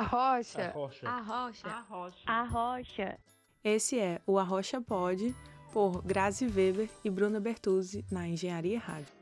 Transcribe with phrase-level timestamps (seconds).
[0.00, 0.62] Arrocha.
[0.62, 1.06] Arrocha.
[1.06, 1.68] Arrocha.
[1.68, 2.16] Arrocha.
[2.26, 3.18] Arrocha.
[3.62, 5.36] Esse é o Arrocha Pod,
[5.74, 9.12] por Grazi Weber e Bruna Bertuzzi, na Engenharia Rádio.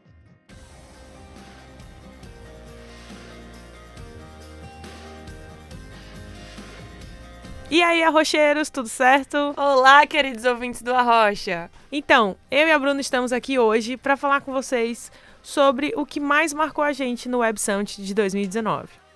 [7.69, 9.53] E aí, arrocheiros, tudo certo?
[9.57, 11.69] Olá, queridos ouvintes do Arrocha.
[11.91, 15.11] Então, eu e a Bruna estamos aqui hoje para falar com vocês
[15.43, 19.08] sobre o que mais marcou a gente no Web Summit de 2019.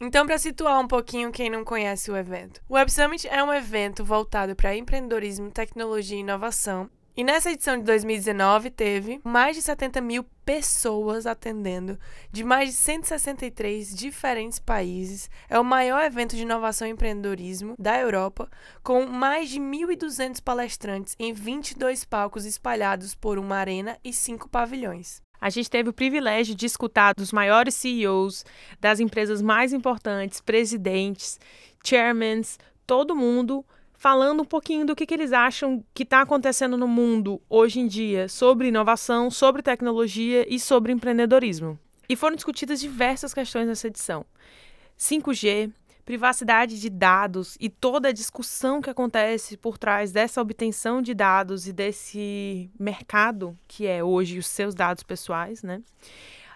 [0.00, 2.62] Então, para situar um pouquinho quem não conhece o evento.
[2.68, 6.88] O Web Summit é um evento voltado para empreendedorismo, tecnologia e inovação.
[7.18, 11.98] E nessa edição de 2019 teve mais de 70 mil pessoas atendendo,
[12.30, 15.28] de mais de 163 diferentes países.
[15.50, 18.48] É o maior evento de inovação e empreendedorismo da Europa,
[18.84, 25.20] com mais de 1.200 palestrantes em 22 palcos espalhados por uma arena e cinco pavilhões.
[25.40, 28.44] A gente teve o privilégio de escutar dos maiores CEOs
[28.80, 31.38] das empresas mais importantes, presidentes,
[31.84, 33.64] chairmans, todo mundo
[33.98, 37.86] falando um pouquinho do que, que eles acham que está acontecendo no mundo hoje em
[37.86, 41.78] dia sobre inovação, sobre tecnologia e sobre empreendedorismo.
[42.08, 44.24] E foram discutidas diversas questões nessa edição:
[44.98, 45.70] 5G,
[46.08, 51.68] privacidade de dados e toda a discussão que acontece por trás dessa obtenção de dados
[51.68, 55.82] e desse mercado que é hoje os seus dados pessoais, né?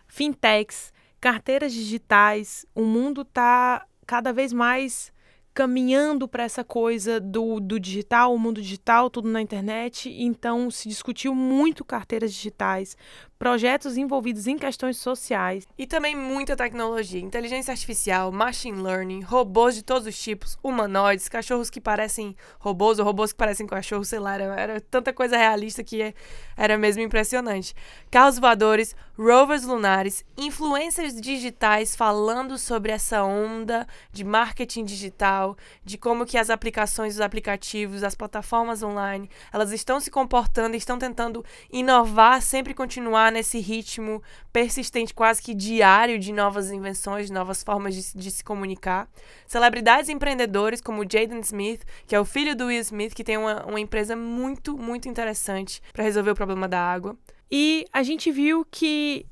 [0.08, 5.12] Fintechs, carteiras digitais, o mundo está cada vez mais
[5.52, 10.08] caminhando para essa coisa do, do digital, o mundo digital, tudo na internet.
[10.10, 12.96] Então, se discutiu muito carteiras digitais,
[13.42, 15.66] projetos envolvidos em questões sociais.
[15.76, 21.68] E também muita tecnologia, inteligência artificial, machine learning, robôs de todos os tipos, humanoides, cachorros
[21.68, 25.82] que parecem robôs ou robôs que parecem cachorros, sei lá, era, era tanta coisa realista
[25.82, 26.14] que
[26.56, 27.74] era mesmo impressionante.
[28.12, 36.24] Carros voadores, rovers lunares, influencers digitais falando sobre essa onda de marketing digital, de como
[36.24, 42.40] que as aplicações, os aplicativos, as plataformas online, elas estão se comportando, estão tentando inovar,
[42.40, 44.22] sempre continuar nesse ritmo
[44.52, 49.08] persistente, quase que diário, de novas invenções, de novas formas de, de se comunicar.
[49.46, 53.64] Celebridades empreendedores como Jaden Smith, que é o filho do Will Smith, que tem uma,
[53.64, 57.16] uma empresa muito, muito interessante para resolver o problema da água.
[57.50, 59.26] E a gente viu que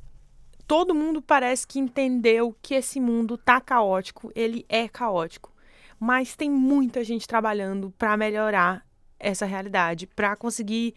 [0.67, 5.53] todo mundo parece que entendeu que esse mundo tá caótico, ele é caótico.
[5.99, 8.87] Mas tem muita gente trabalhando para melhorar
[9.19, 10.95] essa realidade, para conseguir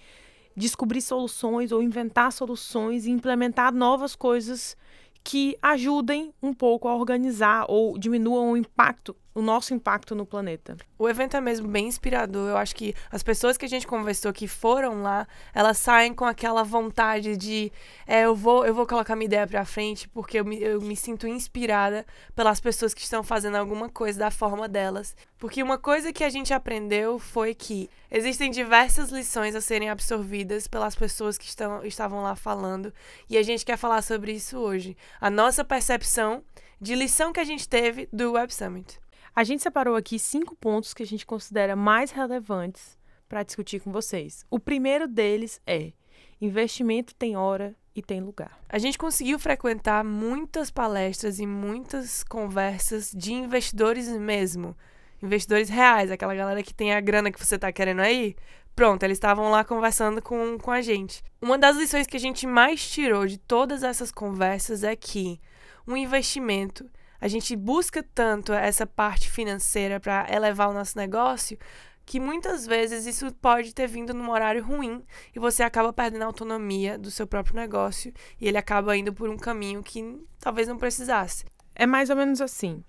[0.56, 4.75] descobrir soluções ou inventar soluções e implementar novas coisas
[5.24, 10.78] que ajudem um pouco a organizar ou diminuam o impacto o nosso impacto no planeta.
[10.98, 12.50] O evento é mesmo bem inspirador.
[12.50, 16.26] Eu acho que as pessoas que a gente conversou que foram lá, elas saem com
[16.26, 17.72] aquela vontade de
[18.06, 20.96] é, eu vou eu vou colocar minha ideia para frente porque eu me, eu me
[20.96, 22.06] sinto inspirada
[22.36, 25.16] pelas pessoas que estão fazendo alguma coisa da forma delas.
[25.38, 30.68] Porque uma coisa que a gente aprendeu foi que existem diversas lições a serem absorvidas
[30.68, 32.94] pelas pessoas que estão, estavam lá falando
[33.30, 34.96] e a gente quer falar sobre isso hoje.
[35.20, 36.44] A nossa percepção
[36.80, 39.00] de lição que a gente teve do Web Summit.
[39.36, 43.92] A gente separou aqui cinco pontos que a gente considera mais relevantes para discutir com
[43.92, 44.46] vocês.
[44.48, 45.92] O primeiro deles é:
[46.40, 48.60] investimento tem hora e tem lugar.
[48.70, 54.78] A gente conseguiu frequentar muitas palestras e muitas conversas de investidores mesmo.
[55.22, 58.36] Investidores reais, aquela galera que tem a grana que você está querendo aí.
[58.76, 61.24] Pronto, eles estavam lá conversando com, com a gente.
[61.42, 65.40] Uma das lições que a gente mais tirou de todas essas conversas é que
[65.88, 66.88] um investimento
[67.24, 71.58] a gente busca tanto essa parte financeira para elevar o nosso negócio
[72.06, 75.02] que muitas vezes isso pode ter vindo num horário ruim
[75.34, 79.30] e você acaba perdendo a autonomia do seu próprio negócio e ele acaba indo por
[79.30, 81.46] um caminho que talvez não precisasse.
[81.74, 82.84] É mais ou menos assim.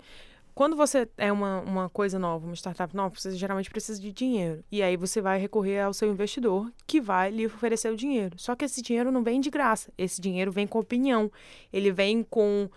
[0.52, 4.64] Quando você é uma, uma coisa nova, uma startup nova, você geralmente precisa de dinheiro.
[4.70, 8.36] E aí você vai recorrer ao seu investidor, que vai lhe oferecer o dinheiro.
[8.36, 9.92] Só que esse dinheiro não vem de graça.
[9.96, 11.30] Esse dinheiro vem com opinião.
[11.72, 12.68] Ele vem com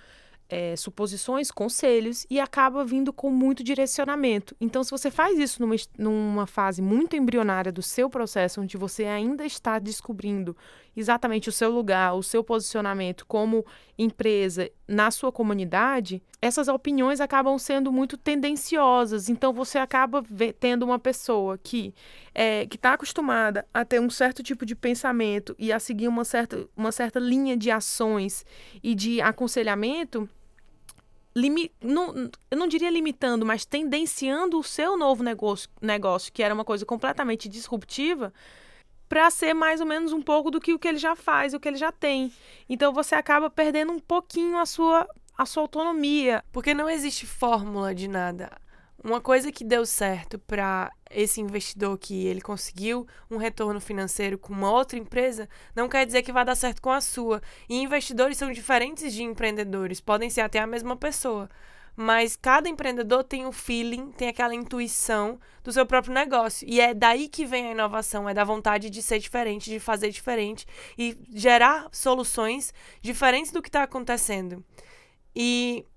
[0.50, 4.56] é, suposições, conselhos e acaba vindo com muito direcionamento.
[4.60, 9.06] Então, se você faz isso numa, numa fase muito embrionária do seu processo, onde você
[9.06, 10.56] ainda está descobrindo
[10.96, 13.66] exatamente o seu lugar, o seu posicionamento como
[13.98, 19.30] empresa na sua comunidade, essas opiniões acabam sendo muito tendenciosas.
[19.30, 20.24] Então, você acaba
[20.60, 21.94] tendo uma pessoa que
[22.34, 26.68] é, está acostumada a ter um certo tipo de pensamento e a seguir uma certa,
[26.76, 28.46] uma certa linha de ações
[28.82, 30.28] e de aconselhamento
[31.38, 36.54] limi, não, eu não diria limitando, mas tendenciando o seu novo negócio, negócio que era
[36.54, 38.34] uma coisa completamente disruptiva,
[39.08, 41.60] para ser mais ou menos um pouco do que o que ele já faz, o
[41.60, 42.32] que ele já tem.
[42.68, 45.08] Então você acaba perdendo um pouquinho a sua
[45.38, 46.44] a sua autonomia.
[46.52, 48.52] Porque não existe fórmula de nada.
[49.04, 54.54] Uma coisa que deu certo para esse investidor que ele conseguiu um retorno financeiro com
[54.54, 57.42] uma outra empresa, não quer dizer que vai dar certo com a sua.
[57.70, 61.50] E investidores são diferentes de empreendedores, podem ser até a mesma pessoa.
[62.00, 66.68] Mas cada empreendedor tem o feeling, tem aquela intuição do seu próprio negócio.
[66.70, 70.12] E é daí que vem a inovação, é da vontade de ser diferente, de fazer
[70.12, 72.72] diferente e gerar soluções
[73.02, 74.64] diferentes do que está acontecendo.
[75.36, 75.88] E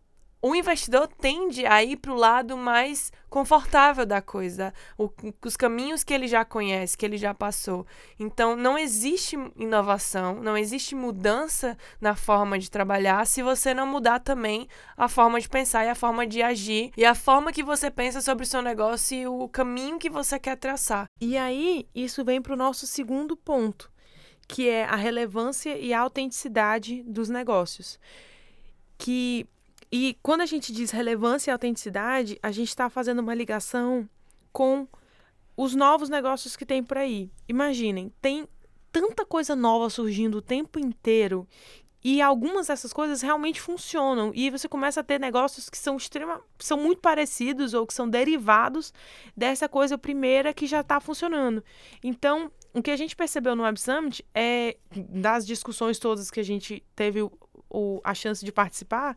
[0.42, 5.10] o investidor tende a ir para o lado mais confortável da coisa, o,
[5.44, 7.86] os caminhos que ele já conhece, que ele já passou.
[8.18, 14.20] Então, não existe inovação, não existe mudança na forma de trabalhar se você não mudar
[14.20, 14.66] também
[14.96, 18.20] a forma de pensar e a forma de agir e a forma que você pensa
[18.20, 21.04] sobre o seu negócio e o caminho que você quer traçar.
[21.20, 23.90] E aí, isso vem para o nosso segundo ponto,
[24.48, 27.98] que é a relevância e a autenticidade dos negócios.
[28.98, 29.46] Que
[29.92, 34.08] e quando a gente diz relevância e autenticidade, a gente está fazendo uma ligação
[34.52, 34.86] com
[35.56, 37.30] os novos negócios que tem por aí.
[37.48, 38.48] Imaginem, tem
[38.92, 41.46] tanta coisa nova surgindo o tempo inteiro
[42.02, 44.32] e algumas dessas coisas realmente funcionam.
[44.34, 48.08] E você começa a ter negócios que são extrema, são muito parecidos ou que são
[48.08, 48.92] derivados
[49.36, 51.62] dessa coisa primeira que já está funcionando.
[52.02, 56.44] Então, o que a gente percebeu no Web Summit é das discussões todas que a
[56.44, 57.20] gente teve
[57.70, 59.16] o, a chance de participar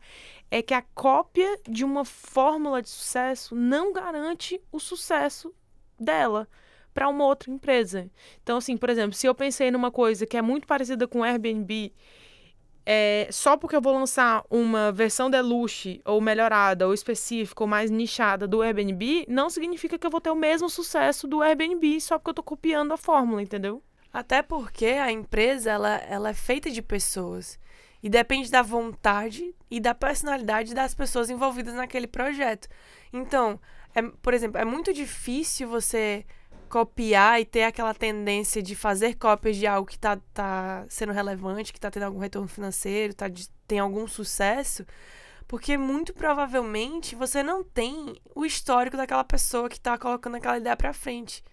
[0.50, 5.54] é que a cópia de uma fórmula de sucesso não garante o sucesso
[6.00, 6.48] dela
[6.94, 8.10] para uma outra empresa.
[8.44, 11.24] Então, assim, por exemplo, se eu pensei numa coisa que é muito parecida com o
[11.24, 11.92] Airbnb,
[12.86, 17.90] é, só porque eu vou lançar uma versão deluxe, ou melhorada, ou específica, ou mais
[17.90, 22.18] nichada do Airbnb, não significa que eu vou ter o mesmo sucesso do Airbnb só
[22.18, 23.82] porque eu estou copiando a fórmula, entendeu?
[24.12, 27.58] Até porque a empresa ela, ela é feita de pessoas.
[28.04, 32.68] E depende da vontade e da personalidade das pessoas envolvidas naquele projeto.
[33.14, 33.58] Então,
[33.96, 36.26] é, por exemplo, é muito difícil você
[36.68, 41.72] copiar e ter aquela tendência de fazer cópias de algo que está tá sendo relevante,
[41.72, 43.28] que está tendo algum retorno financeiro, tá,
[43.68, 44.86] tem algum sucesso,
[45.48, 50.76] porque muito provavelmente você não tem o histórico daquela pessoa que está colocando aquela ideia
[50.76, 51.44] para frente.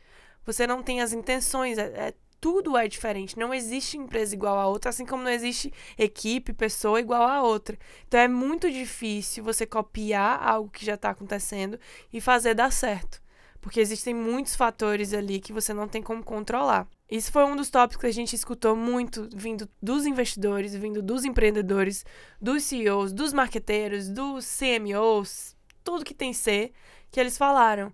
[0.46, 1.76] Você não tem as intenções.
[1.78, 3.38] É, é tudo é diferente.
[3.38, 7.78] Não existe empresa igual a outra, assim como não existe equipe, pessoa igual a outra.
[8.08, 11.78] Então é muito difícil você copiar algo que já está acontecendo
[12.12, 13.20] e fazer dar certo.
[13.60, 16.88] Porque existem muitos fatores ali que você não tem como controlar.
[17.10, 21.24] Isso foi um dos tópicos que a gente escutou muito vindo dos investidores, vindo dos
[21.24, 22.04] empreendedores,
[22.40, 26.72] dos CEOs, dos marqueteiros, dos CMOs, tudo que tem C,
[27.10, 27.92] que eles falaram.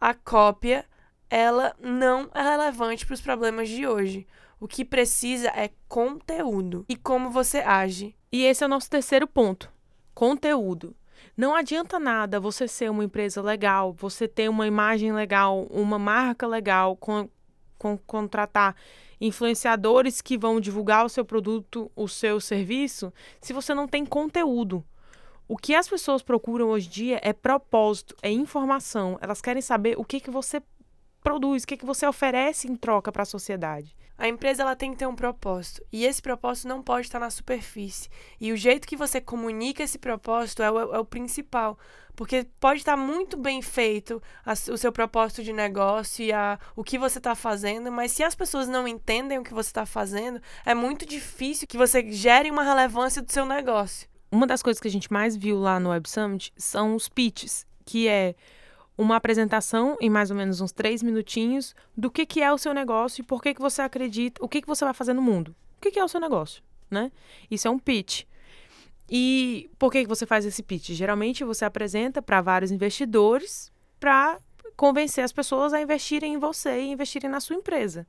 [0.00, 0.84] A cópia
[1.30, 4.26] ela não é relevante para os problemas de hoje.
[4.58, 8.14] O que precisa é conteúdo e como você age.
[8.32, 9.72] E esse é o nosso terceiro ponto:
[10.12, 10.94] conteúdo.
[11.36, 16.46] Não adianta nada você ser uma empresa legal, você ter uma imagem legal, uma marca
[16.46, 17.30] legal, com,
[17.78, 18.74] com, contratar
[19.20, 24.84] influenciadores que vão divulgar o seu produto, o seu serviço, se você não tem conteúdo.
[25.46, 29.18] O que as pessoas procuram hoje em dia é propósito, é informação.
[29.20, 30.62] Elas querem saber o que, que você
[31.22, 33.94] produz, o que, que você oferece em troca para a sociedade.
[34.20, 37.30] A empresa ela tem que ter um propósito e esse propósito não pode estar na
[37.30, 38.10] superfície.
[38.38, 41.78] E o jeito que você comunica esse propósito é o, é o principal,
[42.14, 46.84] porque pode estar muito bem feito a, o seu propósito de negócio e a, o
[46.84, 50.38] que você está fazendo, mas se as pessoas não entendem o que você está fazendo,
[50.66, 54.06] é muito difícil que você gere uma relevância do seu negócio.
[54.30, 57.66] Uma das coisas que a gente mais viu lá no Web Summit são os pitches,
[57.86, 58.34] que é
[59.00, 62.74] uma apresentação em mais ou menos uns três minutinhos do que, que é o seu
[62.74, 65.56] negócio e por que, que você acredita, o que, que você vai fazer no mundo.
[65.78, 67.10] O que, que é o seu negócio, né?
[67.50, 68.24] Isso é um pitch.
[69.08, 70.90] E por que, que você faz esse pitch?
[70.90, 74.38] Geralmente você apresenta para vários investidores para
[74.80, 78.06] convencer as pessoas a investirem em você e investirem na sua empresa.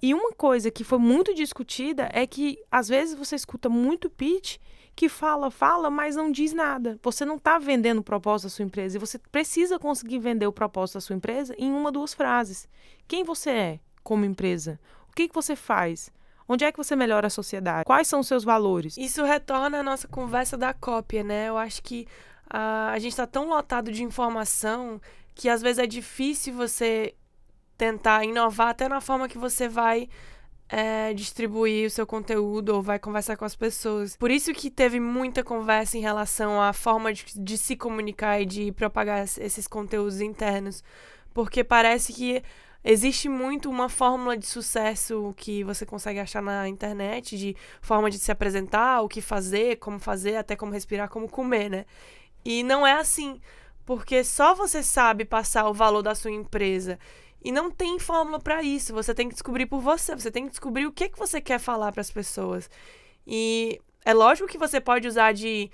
[0.00, 4.56] E uma coisa que foi muito discutida é que às vezes você escuta muito pitch
[4.94, 6.98] que fala, fala, mas não diz nada.
[7.02, 10.52] Você não está vendendo o propósito da sua empresa e você precisa conseguir vender o
[10.52, 12.66] propósito da sua empresa em uma, duas frases.
[13.06, 14.80] Quem você é como empresa?
[15.10, 16.10] O que, que você faz?
[16.48, 17.84] Onde é que você melhora a sociedade?
[17.84, 18.96] Quais são os seus valores?
[18.96, 21.50] Isso retorna à nossa conversa da cópia, né?
[21.50, 22.08] Eu acho que
[22.46, 24.98] uh, a gente está tão lotado de informação
[25.36, 27.14] que às vezes é difícil você
[27.78, 30.08] tentar inovar até na forma que você vai
[30.68, 34.16] é, distribuir o seu conteúdo ou vai conversar com as pessoas.
[34.16, 38.46] Por isso que teve muita conversa em relação à forma de, de se comunicar e
[38.46, 40.82] de propagar esses conteúdos internos.
[41.32, 42.42] Porque parece que
[42.88, 48.16] Existe muito uma fórmula de sucesso que você consegue achar na internet, de forma de
[48.16, 51.84] se apresentar, o que fazer, como fazer, até como respirar, como comer, né?
[52.44, 53.40] E não é assim,
[53.86, 56.98] porque só você sabe passar o valor da sua empresa.
[57.42, 58.92] E não tem fórmula para isso.
[58.92, 60.14] Você tem que descobrir por você.
[60.16, 62.68] Você tem que descobrir o que, que você quer falar para as pessoas.
[63.24, 65.70] E é lógico que você pode usar de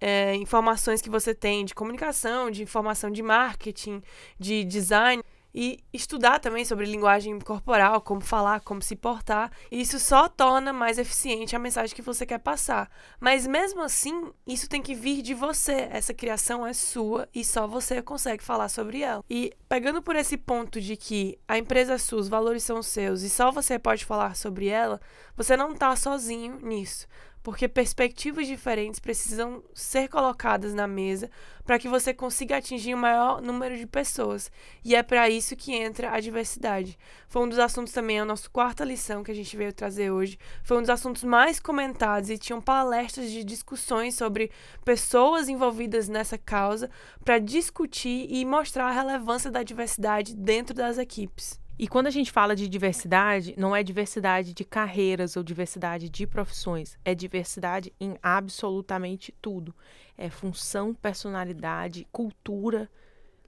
[0.00, 4.02] é, informações que você tem de comunicação, de informação de marketing,
[4.38, 5.22] de design
[5.54, 9.50] e estudar também sobre linguagem corporal, como falar, como se portar.
[9.70, 12.90] Isso só torna mais eficiente a mensagem que você quer passar.
[13.18, 15.88] Mas mesmo assim, isso tem que vir de você.
[15.90, 19.24] Essa criação é sua e só você consegue falar sobre ela.
[19.28, 23.22] E pegando por esse ponto de que a empresa é sua, os valores são seus
[23.22, 25.00] e só você pode falar sobre ela,
[25.36, 27.06] você não está sozinho nisso
[27.42, 31.30] porque perspectivas diferentes precisam ser colocadas na mesa
[31.64, 34.50] para que você consiga atingir o maior número de pessoas.
[34.84, 36.98] E é para isso que entra a diversidade.
[37.28, 40.38] Foi um dos assuntos também, a nossa quarta lição que a gente veio trazer hoje.
[40.64, 44.50] Foi um dos assuntos mais comentados e tinham palestras de discussões sobre
[44.84, 46.90] pessoas envolvidas nessa causa
[47.24, 51.59] para discutir e mostrar a relevância da diversidade dentro das equipes.
[51.82, 56.26] E quando a gente fala de diversidade, não é diversidade de carreiras ou diversidade de
[56.26, 59.74] profissões, é diversidade em absolutamente tudo.
[60.14, 62.86] É função, personalidade, cultura,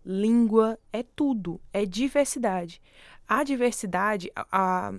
[0.03, 2.81] língua, é tudo, é diversidade.
[3.29, 4.95] A diversidade, a,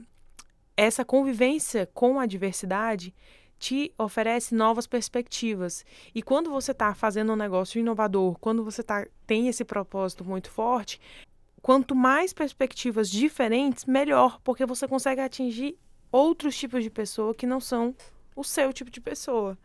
[0.77, 3.15] essa convivência com a diversidade
[3.57, 5.83] te oferece novas perspectivas.
[6.13, 10.51] E quando você está fazendo um negócio inovador, quando você tá, tem esse propósito muito
[10.51, 11.01] forte,
[11.63, 15.79] quanto mais perspectivas diferentes, melhor, porque você consegue atingir
[16.11, 17.95] outros tipos de pessoa que não são
[18.35, 19.57] o seu tipo de pessoa.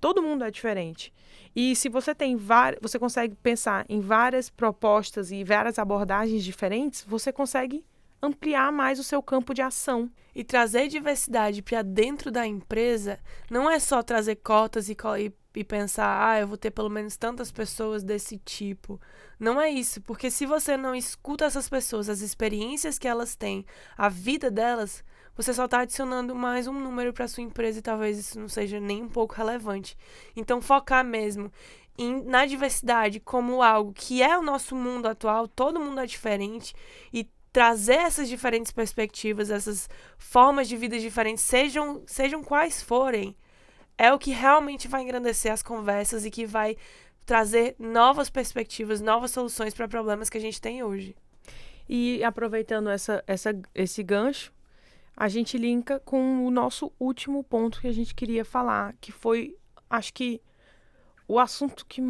[0.00, 1.12] Todo mundo é diferente.
[1.54, 7.04] E se você tem várias, você consegue pensar em várias propostas e várias abordagens diferentes,
[7.06, 7.84] você consegue
[8.22, 10.10] ampliar mais o seu campo de ação.
[10.34, 15.64] E trazer diversidade para dentro da empresa não é só trazer cotas e, e e
[15.64, 19.00] pensar, ah, eu vou ter pelo menos tantas pessoas desse tipo.
[19.40, 23.64] Não é isso, porque se você não escuta essas pessoas, as experiências que elas têm,
[23.96, 25.02] a vida delas,
[25.34, 28.78] você só está adicionando mais um número para sua empresa e talvez isso não seja
[28.78, 29.96] nem um pouco relevante.
[30.36, 31.50] Então, focar mesmo
[31.96, 36.74] em, na diversidade como algo que é o nosso mundo atual, todo mundo é diferente
[37.12, 43.34] e trazer essas diferentes perspectivas, essas formas de vida diferentes, sejam, sejam quais forem
[43.98, 46.76] é o que realmente vai engrandecer as conversas e que vai
[47.24, 51.16] trazer novas perspectivas, novas soluções para problemas que a gente tem hoje.
[51.88, 54.52] E aproveitando essa, essa, esse gancho,
[55.16, 59.56] a gente linka com o nosso último ponto que a gente queria falar, que foi,
[59.88, 60.40] acho que,
[61.26, 62.02] o assunto que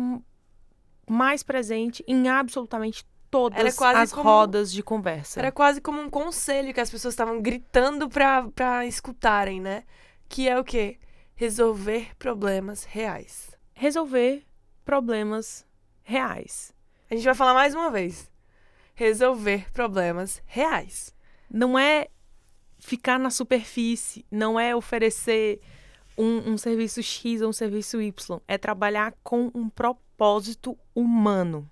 [1.09, 5.41] mais presente em absolutamente todas as como, rodas de conversa.
[5.41, 9.85] Era quase como um conselho que as pessoas estavam gritando para escutarem, né?
[10.29, 10.99] Que é o quê?
[11.37, 13.55] Resolver problemas reais.
[13.75, 14.43] Resolver
[14.85, 15.67] problemas
[16.03, 16.75] reais.
[17.11, 18.31] A gente vai falar mais uma vez.
[18.95, 21.15] Resolver problemas reais.
[21.51, 22.09] Não é
[22.79, 25.61] ficar na superfície, não é oferecer
[26.17, 28.41] um, um serviço X ou um serviço Y.
[28.49, 31.71] É trabalhar com um propósito humano,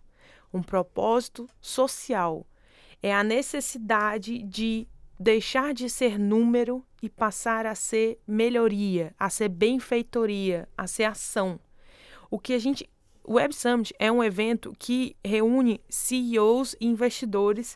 [0.53, 2.47] um propósito social.
[3.03, 4.87] É a necessidade de
[5.19, 11.59] deixar de ser número e passar a ser melhoria, a ser benfeitoria, a ser ação.
[12.31, 12.89] O que a gente.
[13.27, 17.75] O Web Summit é um evento que reúne CEOs e investidores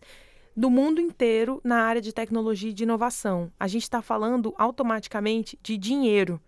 [0.54, 3.50] do mundo inteiro na área de tecnologia e de inovação.
[3.58, 6.38] A gente está falando automaticamente de dinheiro.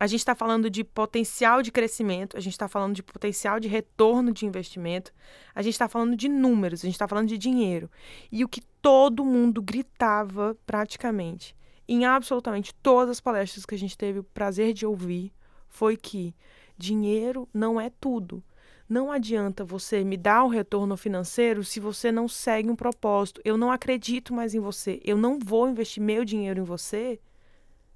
[0.00, 3.66] A gente está falando de potencial de crescimento, a gente está falando de potencial de
[3.66, 5.12] retorno de investimento,
[5.52, 7.90] a gente está falando de números, a gente está falando de dinheiro.
[8.30, 11.56] E o que todo mundo gritava praticamente,
[11.86, 15.32] em absolutamente todas as palestras que a gente teve o prazer de ouvir,
[15.68, 16.34] foi que
[16.76, 18.42] dinheiro não é tudo.
[18.88, 23.40] Não adianta você me dar o retorno financeiro se você não segue um propósito.
[23.44, 24.98] Eu não acredito mais em você.
[25.04, 27.20] Eu não vou investir meu dinheiro em você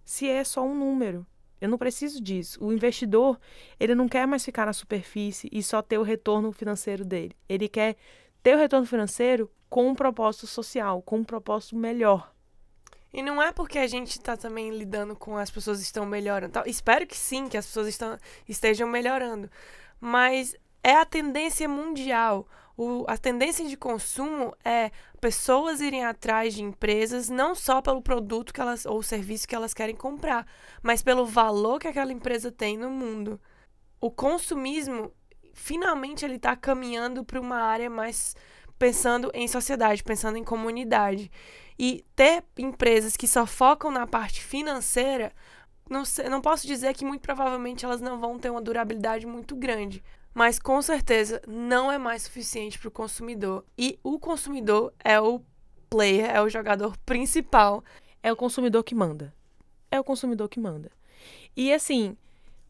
[0.05, 1.27] se é só um número.
[1.59, 2.63] Eu não preciso disso.
[2.63, 3.39] O investidor,
[3.81, 7.35] ele não quer mais ficar na superfície e só ter o retorno financeiro dele.
[7.49, 7.97] Ele quer
[8.43, 12.31] ter o retorno financeiro com um propósito social, com um propósito melhor.
[13.11, 16.63] E não é porque a gente está também lidando com as pessoas estão melhorando.
[16.67, 19.51] Espero que sim, que as pessoas estão, estejam melhorando.
[19.99, 22.47] Mas é a tendência mundial.
[22.77, 24.91] O, a tendência de consumo é
[25.23, 29.73] pessoas irem atrás de empresas não só pelo produto que elas ou serviço que elas
[29.73, 30.47] querem comprar,
[30.83, 33.41] mas pelo valor que aquela empresa tem no mundo.
[33.99, 35.15] O consumismo
[35.55, 38.37] finalmente ele está caminhando para uma área mais
[38.83, 41.31] pensando em sociedade, pensando em comunidade.
[41.79, 45.33] E ter empresas que só focam na parte financeira,
[45.89, 49.55] não, sei, não posso dizer que muito provavelmente elas não vão ter uma durabilidade muito
[49.55, 50.03] grande.
[50.35, 53.65] Mas com certeza não é mais suficiente para o consumidor.
[53.79, 55.41] E o consumidor é o
[55.89, 57.85] player, é o jogador principal.
[58.21, 59.33] É o consumidor que manda.
[59.93, 60.91] É o consumidor que manda.
[61.57, 62.17] E assim,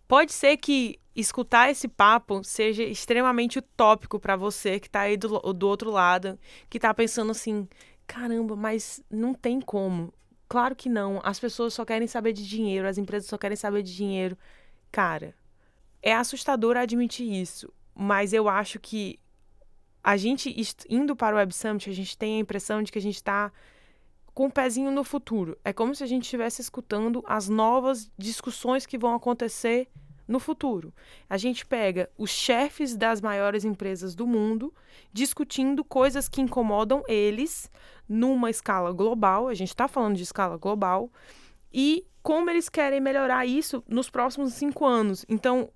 [0.06, 5.40] pode ser que escutar esse papo seja extremamente utópico para você que tá aí do,
[5.52, 6.38] do outro lado,
[6.68, 7.68] que tá pensando assim:
[8.06, 10.12] caramba, mas não tem como.
[10.48, 11.20] Claro que não.
[11.24, 14.36] As pessoas só querem saber de dinheiro, as empresas só querem saber de dinheiro.
[14.90, 15.34] Cara,
[16.02, 19.18] é assustador admitir isso, mas eu acho que
[20.02, 20.54] a gente
[20.90, 23.52] indo para o Web Summit, a gente tem a impressão de que a gente está
[24.34, 25.56] com o um pezinho no futuro.
[25.64, 29.88] É como se a gente estivesse escutando as novas discussões que vão acontecer
[30.26, 30.92] no futuro.
[31.28, 34.72] A gente pega os chefes das maiores empresas do mundo
[35.12, 37.70] discutindo coisas que incomodam eles
[38.08, 41.10] numa escala global, a gente está falando de escala global,
[41.72, 45.24] e como eles querem melhorar isso nos próximos cinco anos.
[45.28, 45.70] Então,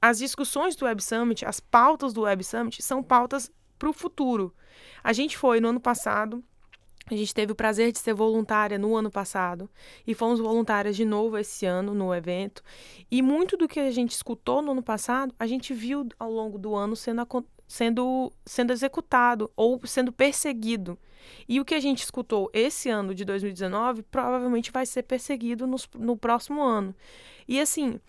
[0.00, 4.54] as discussões do Web Summit, as pautas do Web Summit, são pautas para o futuro.
[5.02, 6.44] A gente foi no ano passado
[7.08, 9.68] a gente teve o prazer de ser voluntária no ano passado
[10.06, 12.62] e fomos voluntárias de novo esse ano no evento.
[13.10, 16.56] E muito do que a gente escutou no ano passado, a gente viu ao longo
[16.58, 17.26] do ano sendo,
[17.66, 20.98] sendo, sendo executado ou sendo perseguido.
[21.48, 25.76] E o que a gente escutou esse ano de 2019 provavelmente vai ser perseguido no,
[25.98, 26.94] no próximo ano.
[27.48, 28.00] E assim,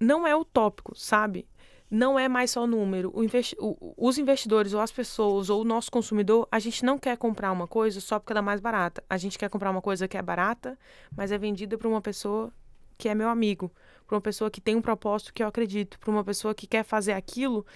[0.00, 1.46] não é utópico, sabe?
[1.92, 3.12] Não é mais só o número.
[3.22, 7.18] Investi o, os investidores, ou as pessoas, ou o nosso consumidor, a gente não quer
[7.18, 9.04] comprar uma coisa só porque ela é mais barata.
[9.10, 10.78] A gente quer comprar uma coisa que é barata,
[11.14, 12.50] mas é vendida para uma pessoa
[12.96, 13.70] que é meu amigo,
[14.06, 16.82] para uma pessoa que tem um propósito que eu acredito, para uma pessoa que quer
[16.82, 17.66] fazer aquilo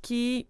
[0.00, 0.46] que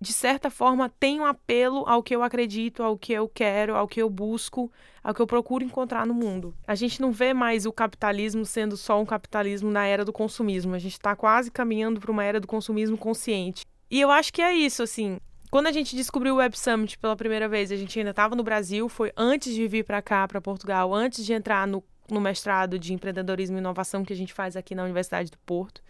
[0.00, 3.88] de certa forma, tem um apelo ao que eu acredito, ao que eu quero, ao
[3.88, 4.70] que eu busco,
[5.02, 6.54] ao que eu procuro encontrar no mundo.
[6.66, 10.74] A gente não vê mais o capitalismo sendo só um capitalismo na era do consumismo.
[10.74, 13.64] A gente está quase caminhando para uma era do consumismo consciente.
[13.90, 15.18] E eu acho que é isso, assim.
[15.50, 18.42] Quando a gente descobriu o Web Summit pela primeira vez, a gente ainda estava no
[18.42, 22.78] Brasil, foi antes de vir para cá, para Portugal, antes de entrar no, no mestrado
[22.78, 25.80] de empreendedorismo e inovação que a gente faz aqui na Universidade do Porto.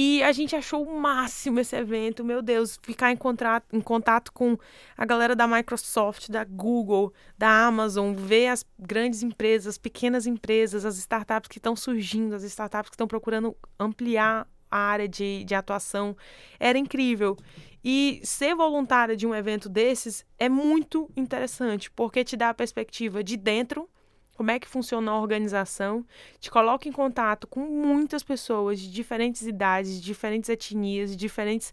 [0.00, 4.32] E a gente achou o máximo esse evento, meu Deus, ficar em, contato, em contato
[4.32, 4.56] com
[4.96, 10.84] a galera da Microsoft, da Google, da Amazon, ver as grandes empresas, as pequenas empresas,
[10.84, 15.56] as startups que estão surgindo, as startups que estão procurando ampliar a área de, de
[15.56, 16.16] atuação.
[16.60, 17.36] Era incrível.
[17.82, 23.24] E ser voluntária de um evento desses é muito interessante, porque te dá a perspectiva
[23.24, 23.90] de dentro
[24.38, 26.06] como é que funciona a organização,
[26.38, 31.72] te coloca em contato com muitas pessoas de diferentes idades, de diferentes etnias, de diferentes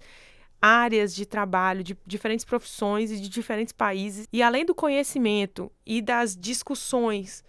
[0.59, 4.27] áreas de trabalho, de diferentes profissões e de diferentes países.
[4.33, 7.43] E além do conhecimento e das discussões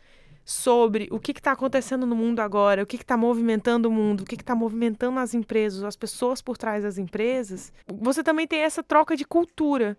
[0.45, 4.27] sobre o que está acontecendo no mundo agora, o que está movimentando o mundo, o
[4.27, 8.83] que está movimentando as empresas, as pessoas por trás das empresas, você também tem essa
[8.83, 9.97] troca de cultura.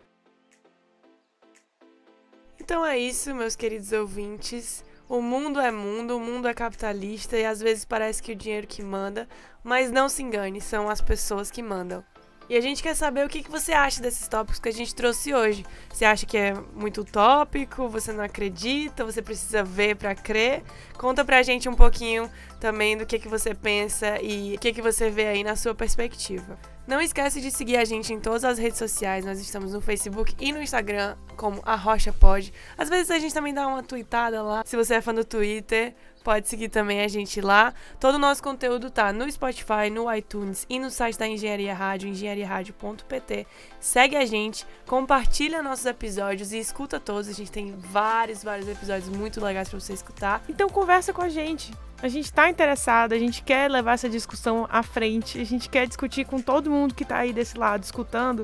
[2.59, 4.83] Então é isso, meus queridos ouvintes.
[5.09, 8.67] O mundo é mundo, o mundo é capitalista e às vezes parece que o dinheiro
[8.67, 9.25] que manda,
[9.63, 12.03] mas não se engane, são as pessoas que mandam.
[12.49, 15.33] E a gente quer saber o que, você acha desses tópicos que a gente trouxe
[15.33, 15.65] hoje.
[15.89, 17.89] Você acha que é muito utópico?
[17.89, 19.03] Você não acredita?
[19.03, 20.63] Você precisa ver para crer?
[20.97, 24.81] Conta pra gente um pouquinho também do que, que você pensa e o que, que
[24.81, 26.57] você vê aí na sua perspectiva.
[26.87, 29.25] Não esquece de seguir a gente em todas as redes sociais.
[29.25, 32.53] Nós estamos no Facebook e no Instagram como a Rocha Pod.
[32.77, 34.63] Às vezes a gente também dá uma tweetada lá.
[34.65, 37.73] Se você é fã do Twitter, pode seguir também a gente lá.
[37.99, 42.07] Todo o nosso conteúdo tá no Spotify, no iTunes e no site da Engenharia Rádio,
[42.07, 43.45] engenhariaradio.pt.
[43.81, 47.27] Segue a gente, compartilha nossos episódios e escuta todos.
[47.27, 50.41] A gente tem vários, vários episódios muito legais para você escutar.
[50.47, 51.73] Então conversa com a gente.
[52.01, 55.87] A gente está interessado, a gente quer levar essa discussão à frente, a gente quer
[55.87, 58.43] discutir com todo mundo que está aí desse lado escutando.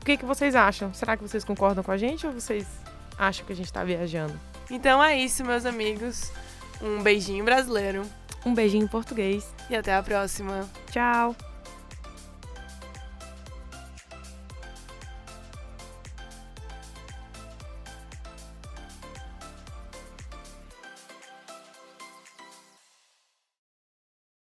[0.00, 0.92] O que, que vocês acham?
[0.94, 2.66] Será que vocês concordam com a gente ou vocês
[3.18, 4.38] acham que a gente está viajando?
[4.70, 6.32] Então é isso, meus amigos.
[6.80, 8.02] Um beijinho brasileiro.
[8.44, 9.52] Um beijinho em português.
[9.68, 10.68] E até a próxima.
[10.90, 11.36] Tchau.